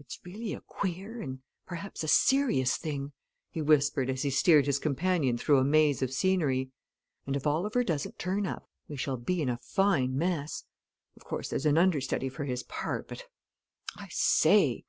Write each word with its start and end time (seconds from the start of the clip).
"It's 0.00 0.18
really 0.24 0.54
a 0.54 0.60
queer, 0.60 1.20
and 1.22 1.38
perhaps 1.66 2.02
a 2.02 2.08
serious 2.08 2.76
thing," 2.76 3.12
he 3.48 3.62
whispered 3.62 4.10
as 4.10 4.22
he 4.22 4.30
steered 4.30 4.66
his 4.66 4.80
companion 4.80 5.38
through 5.38 5.58
a 5.58 5.64
maze 5.64 6.02
of 6.02 6.12
scenery. 6.12 6.72
"And 7.28 7.36
if 7.36 7.46
Oliver 7.46 7.84
doesn't 7.84 8.18
turn 8.18 8.44
up, 8.44 8.68
we 8.88 8.96
shall 8.96 9.16
be 9.18 9.40
in 9.40 9.48
a 9.48 9.58
fine 9.58 10.18
mess. 10.18 10.64
Of 11.16 11.22
course, 11.24 11.50
there's 11.50 11.64
an 11.64 11.78
understudy 11.78 12.28
for 12.28 12.42
his 12.44 12.64
part, 12.64 13.06
but 13.06 13.26
I 13.96 14.08
say!" 14.10 14.82